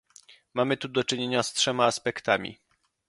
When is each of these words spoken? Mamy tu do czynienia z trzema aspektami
Mamy 0.53 0.77
tu 0.77 0.87
do 0.87 1.03
czynienia 1.03 1.43
z 1.43 1.53
trzema 1.53 1.85
aspektami 1.85 2.59